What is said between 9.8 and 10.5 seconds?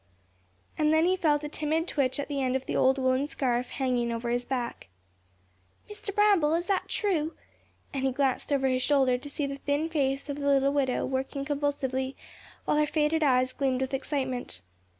face of the